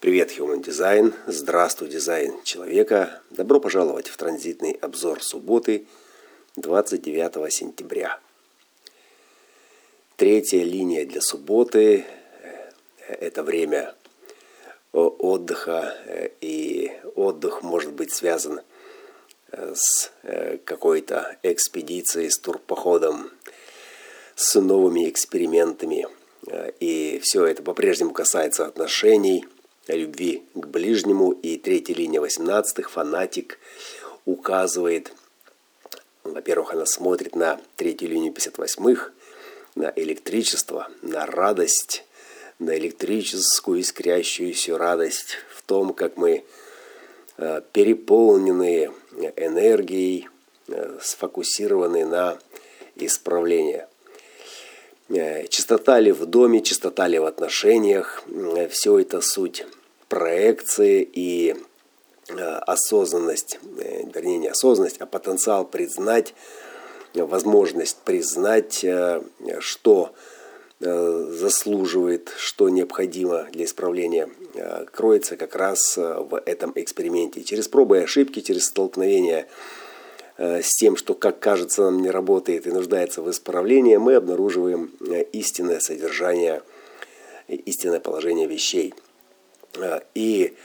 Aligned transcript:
Привет, 0.00 0.30
Human 0.38 0.62
Design. 0.62 1.12
Здравствуй, 1.26 1.88
дизайн 1.88 2.40
человека. 2.44 3.20
Добро 3.30 3.58
пожаловать 3.58 4.06
в 4.06 4.16
транзитный 4.16 4.78
обзор 4.80 5.20
субботы, 5.24 5.86
29 6.54 7.52
сентября. 7.52 8.20
Третья 10.14 10.62
линия 10.62 11.04
для 11.04 11.20
субботы– 11.20 12.04
это 13.08 13.42
время 13.42 13.96
отдыха, 14.92 15.96
и 16.40 16.92
отдых 17.16 17.62
может 17.64 17.92
быть 17.92 18.12
связан 18.12 18.60
с 19.50 20.12
какой-то 20.64 21.38
экспедицией, 21.42 22.30
с 22.30 22.38
турпоходом, 22.38 23.32
с 24.36 24.60
новыми 24.60 25.08
экспериментами. 25.08 26.06
И 26.78 27.18
все 27.24 27.46
это 27.46 27.64
по-прежнему 27.64 28.12
касается 28.12 28.64
отношений– 28.64 29.44
любви 29.96 30.44
к 30.54 30.66
ближнему. 30.66 31.32
И 31.32 31.56
третья 31.56 31.94
линия 31.94 32.20
18-х, 32.20 32.88
фанатик, 32.88 33.58
указывает, 34.28 35.12
во-первых, 36.22 36.74
она 36.74 36.84
смотрит 36.84 37.34
на 37.34 37.60
третью 37.76 38.10
линию 38.10 38.32
58-х, 38.32 39.10
на 39.74 39.92
электричество, 39.96 40.88
на 41.00 41.24
радость, 41.24 42.04
на 42.58 42.76
электрическую 42.76 43.80
искрящуюся 43.80 44.76
радость 44.76 45.36
в 45.54 45.62
том, 45.62 45.94
как 45.94 46.16
мы 46.16 46.44
э, 47.38 47.62
переполненные 47.72 48.92
энергией, 49.36 50.28
э, 50.66 50.98
сфокусированы 51.00 52.04
на 52.04 52.38
исправлении. 52.96 53.86
Э, 55.08 55.46
чистота 55.46 56.00
ли 56.00 56.12
в 56.12 56.26
доме, 56.26 56.60
чистота 56.60 57.06
ли 57.06 57.18
в 57.18 57.24
отношениях, 57.24 58.24
все 58.70 58.98
это 58.98 59.22
суть 59.22 59.64
проекции 60.18 61.08
и 61.12 61.54
э, 62.28 62.34
осознанность, 62.66 63.60
э, 63.78 64.02
вернее 64.12 64.38
не 64.38 64.48
осознанность, 64.48 64.96
а 64.98 65.06
потенциал 65.06 65.64
признать, 65.64 66.34
возможность 67.14 67.98
признать, 67.98 68.82
э, 68.82 69.22
что 69.60 70.12
заслуживает, 70.80 72.32
что 72.36 72.68
необходимо 72.68 73.48
для 73.50 73.64
исправления, 73.64 74.28
кроется 74.92 75.36
как 75.36 75.56
раз 75.56 75.96
в 75.96 76.40
этом 76.46 76.72
эксперименте. 76.76 77.42
Через 77.42 77.66
пробы 77.66 77.98
и 77.98 78.02
ошибки, 78.02 78.40
через 78.40 78.66
столкновение 78.66 79.48
с 80.36 80.76
тем, 80.76 80.94
что, 80.94 81.14
как 81.14 81.40
кажется, 81.40 81.82
нам 81.82 82.00
не 82.00 82.10
работает 82.10 82.68
и 82.68 82.70
нуждается 82.70 83.22
в 83.22 83.28
исправлении, 83.28 83.96
мы 83.96 84.14
обнаруживаем 84.14 84.92
истинное 85.32 85.80
содержание, 85.80 86.62
истинное 87.48 87.98
положение 87.98 88.46
вещей– 88.46 88.94
и 90.14 90.56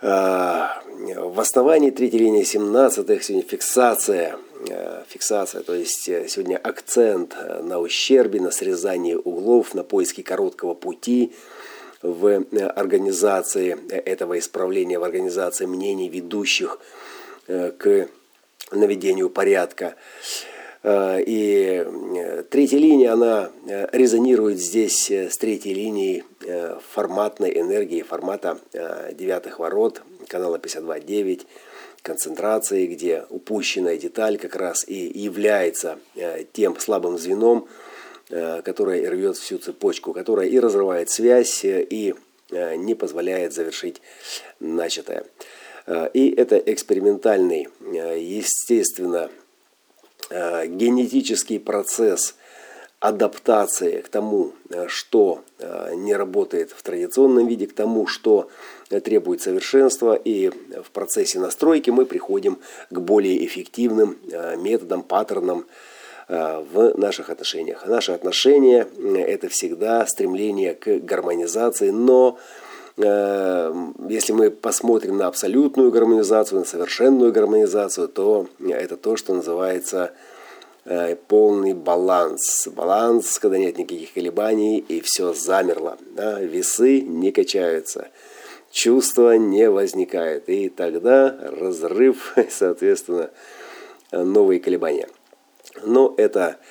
э, 0.00 0.06
в 0.06 1.40
основании 1.40 1.90
третьей 1.90 2.20
линии 2.20 2.42
17 2.42 3.24
сегодня 3.24 3.48
фиксация, 3.48 4.36
э, 4.68 5.02
фиксация, 5.08 5.62
то 5.62 5.74
есть 5.74 6.02
сегодня 6.04 6.56
акцент 6.56 7.36
на 7.62 7.78
ущербе, 7.78 8.40
на 8.40 8.50
срезании 8.50 9.14
углов, 9.14 9.74
на 9.74 9.84
поиске 9.84 10.22
короткого 10.22 10.74
пути 10.74 11.32
в 12.02 12.44
организации 12.76 13.76
этого 13.92 14.38
исправления, 14.38 14.98
в 14.98 15.04
организации 15.04 15.66
мнений 15.66 16.08
ведущих 16.08 16.78
к 17.46 18.08
наведению 18.72 19.28
порядка. 19.28 19.96
И 20.82 21.86
третья 22.48 22.78
линия, 22.78 23.12
она 23.12 23.50
резонирует 23.92 24.58
здесь 24.58 25.10
с 25.10 25.36
третьей 25.36 25.74
линией 25.74 26.24
Э, 26.46 26.78
форматной 26.94 27.60
энергии, 27.60 28.00
формата 28.00 28.58
э, 28.72 29.12
девятых 29.12 29.58
ворот, 29.58 30.02
канала 30.26 30.56
52.9, 30.56 31.46
концентрации, 32.00 32.86
где 32.86 33.26
упущенная 33.28 33.98
деталь 33.98 34.38
как 34.38 34.56
раз 34.56 34.88
и 34.88 35.12
является 35.14 35.98
э, 36.16 36.44
тем 36.52 36.78
слабым 36.80 37.18
звеном, 37.18 37.68
которое 38.28 39.10
рвет 39.10 39.36
всю 39.36 39.58
цепочку, 39.58 40.12
которая 40.12 40.46
и 40.46 40.58
разрывает 40.60 41.10
связь, 41.10 41.62
и 41.64 42.14
не 42.52 42.94
позволяет 42.94 43.52
завершить 43.52 44.00
начатое. 44.60 45.24
И 46.14 46.32
это 46.36 46.56
экспериментальный, 46.56 47.66
естественно, 47.90 49.28
генетический 50.30 51.58
процесс 51.58 52.34
адаптации 53.00 54.02
к 54.02 54.08
тому, 54.08 54.52
э, 54.68 54.86
что 54.88 55.42
э, 55.58 55.94
не 55.94 56.14
работает 56.14 56.70
в 56.70 56.82
традиционном 56.82 57.46
виде, 57.46 57.66
к 57.66 57.72
тому, 57.72 58.06
что 58.06 58.48
э, 58.90 59.00
требует 59.00 59.40
совершенства. 59.40 60.14
И 60.14 60.50
в 60.50 60.90
процессе 60.92 61.40
настройки 61.40 61.88
мы 61.88 62.04
приходим 62.04 62.58
к 62.90 62.98
более 62.98 63.44
эффективным 63.44 64.18
методам, 64.58 65.02
паттернам 65.02 65.66
в 66.28 66.96
наших 66.96 67.28
отношениях. 67.28 67.86
Наши 67.86 68.12
отношения– 68.12 68.86
это 69.16 69.48
всегда 69.48 70.06
стремление 70.06 70.74
к 70.74 71.00
гармонизации, 71.00 71.90
но 71.90 72.38
если 74.10 74.32
мы 74.32 74.50
посмотрим 74.50 75.16
на 75.16 75.26
абсолютную 75.26 75.90
гармонизацию, 75.90 76.60
на 76.60 76.64
совершенную 76.64 77.32
гармонизацию, 77.32 78.08
то 78.08 78.46
это 78.68 78.96
то, 78.96 79.16
что 79.16 79.34
называется 79.34 80.12
Э, 80.84 81.14
полный 81.14 81.74
баланс. 81.74 82.66
Баланс, 82.68 83.38
когда 83.38 83.58
нет 83.58 83.76
никаких 83.76 84.14
колебаний 84.14 84.78
и 84.78 85.00
все 85.00 85.34
замерло. 85.34 85.98
Да? 86.16 86.40
Весы 86.40 87.02
не 87.02 87.32
качаются, 87.32 88.08
чувства 88.70 89.36
не 89.36 89.68
возникает. 89.68 90.48
И 90.48 90.68
тогда 90.68 91.36
разрыв, 91.42 92.34
соответственно, 92.50 93.30
новые 94.10 94.58
колебания. 94.58 95.08
Но 95.84 96.14
это 96.16 96.56
э, 96.56 96.64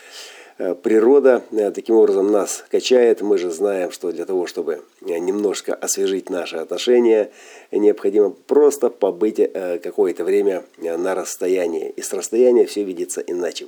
природа 0.83 1.43
э, 1.51 1.71
таким 1.71 1.95
образом 1.95 2.31
нас 2.31 2.63
качает. 2.69 3.21
Мы 3.21 3.37
же 3.37 3.51
знаем, 3.51 3.91
что 3.91 4.11
для 4.11 4.25
того, 4.25 4.47
чтобы 4.47 4.81
немножко 5.01 5.73
освежить 5.73 6.29
наши 6.29 6.57
отношения, 6.57 7.31
необходимо 7.71 8.31
просто 8.31 8.89
побыть 8.89 9.39
какое-то 9.81 10.23
время 10.23 10.63
на 10.77 11.15
расстоянии. 11.15 11.89
И 11.95 12.01
с 12.01 12.13
расстояния 12.13 12.65
все 12.65 12.83
видится 12.83 13.21
иначе. 13.21 13.67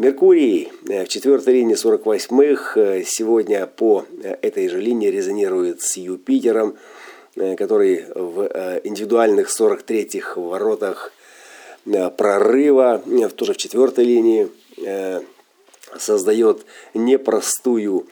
Меркурий 0.00 0.72
э, 0.88 1.04
в 1.04 1.08
четвертой 1.08 1.52
линии 1.52 1.76
48-х 1.76 2.80
э, 2.80 3.02
сегодня 3.04 3.66
по 3.66 4.06
э, 4.22 4.34
этой 4.40 4.66
же 4.68 4.80
линии 4.80 5.08
резонирует 5.08 5.82
с 5.82 5.98
Юпитером, 5.98 6.76
который 7.34 8.06
в 8.14 8.80
индивидуальных 8.82 9.48
43-х 9.48 10.40
воротах 10.40 11.12
прорыва, 12.16 13.02
тоже 13.36 13.52
в 13.52 13.56
четвертой 13.58 14.04
линии, 14.04 14.48
создает 15.98 16.64
непростую 16.94 18.06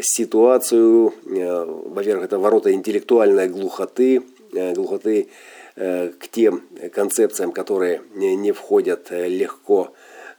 ситуацию. 0.00 1.12
Во-первых, 1.24 2.26
это 2.26 2.38
ворота 2.38 2.72
интеллектуальной 2.72 3.48
глухоты, 3.48 4.22
глухоты 4.52 5.26
к 5.74 6.28
тем 6.30 6.62
концепциям, 6.94 7.50
которые 7.50 8.00
не 8.14 8.52
входят 8.52 9.08
легко 9.10 9.92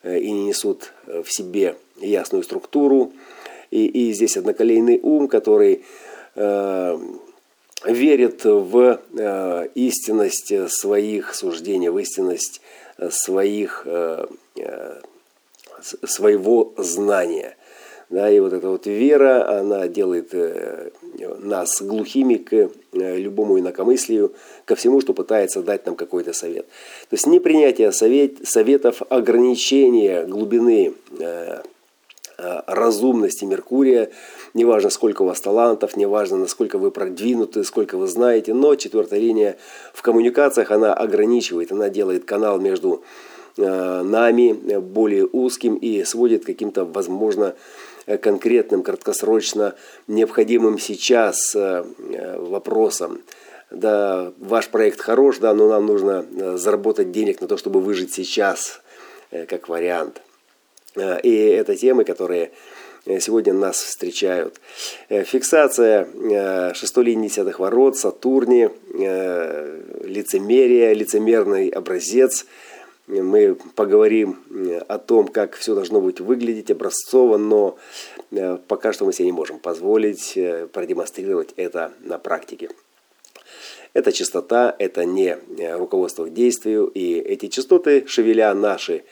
Э, 0.03 0.19
и 0.19 0.31
не 0.31 0.46
несут 0.46 0.94
э, 1.07 1.22
в 1.23 1.31
себе 1.31 1.75
ясную 2.00 2.44
структуру. 2.44 3.12
И, 3.72 3.85
и 3.85 4.13
здесь 4.13 4.38
одноколейный 4.38 5.00
ум, 5.01 5.28
который 5.28 5.84
э, 6.35 6.97
верит 7.85 8.46
в 8.46 9.01
э, 9.17 9.67
истинность 9.75 10.72
своих 10.72 11.35
суждений, 11.35 11.90
в 11.90 11.97
истинность 11.97 12.62
своих, 13.09 13.84
э, 13.85 14.25
э, 14.56 15.01
своего 15.81 16.73
знания. 16.77 17.57
Да, 18.09 18.31
и 18.31 18.39
вот 18.39 18.53
эта 18.53 18.69
вот 18.69 18.85
вера, 18.85 19.59
она 19.59 19.89
делает 19.89 20.29
э, 20.31 20.91
нас 21.39 21.81
глухими 21.81 22.35
к 22.35 22.53
э, 22.53 22.69
любому 22.93 23.59
инакомыслию, 23.59 24.31
ко 24.63 24.75
всему, 24.75 25.02
что 25.02 25.13
пытается 25.13 25.61
дать 25.61 25.85
нам 25.85 25.97
какой-то 25.97 26.31
совет. 26.31 26.67
То 27.09 27.13
есть 27.13 27.28
непринятие 27.28 27.91
совет, 27.91 28.47
советов, 28.47 29.02
ограничение 29.09 30.23
глубины 30.25 30.93
э, 31.19 31.61
разумности 32.37 33.46
Меркурия, 33.46 34.11
неважно, 34.53 34.90
сколько 34.90 35.23
у 35.23 35.25
вас 35.25 35.41
талантов, 35.41 35.97
неважно, 35.97 36.37
насколько 36.37 36.78
вы 36.78 36.91
продвинуты, 36.91 37.63
сколько 37.63 37.97
вы 37.97 38.07
знаете, 38.07 38.53
но 38.53 38.75
четвертая 38.75 39.19
линия 39.19 39.57
в 39.93 40.02
коммуникациях, 40.02 40.72
она 40.72 40.93
ограничивает, 40.93 41.72
она 41.72 41.90
делает 41.90 42.25
канал 42.25 42.59
между 42.59 43.03
нами 43.57 44.77
более 44.79 45.25
узким 45.25 45.75
и 45.75 46.03
сводит 46.03 46.45
каким-то, 46.45 46.85
возможно, 46.85 47.55
Э, 48.07 48.17
конкретным, 48.17 48.83
краткосрочно 48.83 49.75
необходимым 50.07 50.79
сейчас 50.79 51.53
э, 51.55 51.83
э, 52.13 52.39
вопросом. 52.39 53.21
Да, 53.69 54.31
ваш 54.39 54.69
проект 54.69 55.01
хорош, 55.01 55.39
да, 55.39 55.53
но 55.53 55.67
нам 55.67 55.85
нужно 55.85 56.25
заработать 56.57 57.11
денег 57.11 57.41
на 57.41 57.49
то, 57.49 57.57
чтобы 57.57 57.81
выжить 57.81 58.13
сейчас, 58.13 58.81
как 59.29 59.67
вариант. 59.67 60.21
И 60.95 61.35
это 61.35 61.75
темы, 61.75 62.05
которые 62.05 62.51
сегодня 63.19 63.51
нас 63.51 63.75
встречают. 63.75 64.61
Фиксация 65.09 66.07
шестой 66.75 67.03
линии 67.03 67.27
десятых 67.27 67.59
ворот, 67.59 67.97
Сатурни, 67.97 68.69
лицемерие, 70.05 70.93
лицемерный 70.93 71.67
образец. 71.67 72.45
Мы 73.07 73.57
поговорим 73.75 74.37
о 74.87 74.97
том, 74.97 75.27
как 75.27 75.55
все 75.55 75.73
должно 75.73 76.01
быть 76.01 76.19
выглядеть 76.19 76.71
образцово, 76.71 77.37
но 77.37 77.77
пока 78.67 78.91
что 78.91 79.05
мы 79.05 79.13
себе 79.13 79.27
не 79.27 79.31
можем 79.31 79.59
позволить 79.59 80.37
продемонстрировать 80.73 81.53
это 81.55 81.93
на 82.01 82.17
практике. 82.17 82.69
Это 83.93 84.11
частота, 84.11 84.75
это 84.77 85.05
не 85.05 85.37
руководство 85.75 86.25
к 86.25 86.33
действию, 86.33 86.87
и 86.87 87.15
эти 87.15 87.47
частоты, 87.47 88.05
шевеля 88.07 88.53
наши 88.53 89.03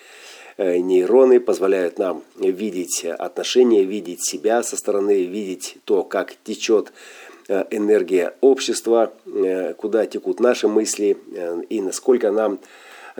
Э, 0.57 0.77
нейроны 0.77 1.41
позволяют 1.41 1.99
нам 1.99 2.23
видеть 2.37 3.03
отношения, 3.03 3.83
видеть 3.83 4.25
себя 4.25 4.63
со 4.63 4.77
стороны, 4.77 5.25
видеть 5.25 5.77
то, 5.83 6.03
как 6.03 6.33
течет 6.45 6.93
э, 7.49 7.65
энергия 7.71 8.35
общества, 8.39 9.11
э, 9.25 9.73
куда 9.73 10.05
текут 10.05 10.39
наши 10.39 10.69
мысли 10.69 11.17
и 11.67 11.81
насколько 11.81 12.31
нам 12.31 12.59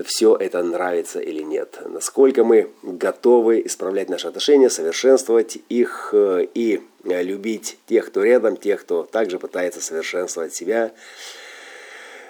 все 0.04 0.36
это 0.36 0.62
нравится 0.64 1.20
или 1.20 1.42
нет. 1.42 1.80
Насколько 1.86 2.44
мы 2.44 2.70
готовы 2.84 3.62
исправлять 3.66 4.10
наши 4.10 4.28
отношения, 4.28 4.70
совершенствовать 4.70 5.58
их 5.70 6.14
и 6.14 6.82
любить 7.04 7.78
тех, 7.88 8.08
кто 8.08 8.24
рядом, 8.24 8.58
тех, 8.58 8.82
кто 8.82 9.04
также 9.04 9.40
пытается 9.40 9.82
совершенствовать 9.82 10.54
себя, 10.54 10.92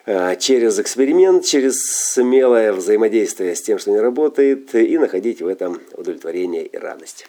Э, 0.06 0.36
через 0.38 0.78
эксперимент, 0.80 1.46
через 1.46 1.84
смелое 1.84 2.74
взаимодействие 2.74 3.56
с 3.56 3.62
тем, 3.62 3.80
что 3.80 3.90
не 3.90 4.00
работает, 4.00 4.76
и 4.76 4.98
находить 5.00 5.42
в 5.42 5.48
этом 5.48 5.82
удовлетворение 5.94 6.66
и 6.66 6.78
радость. 6.78 7.28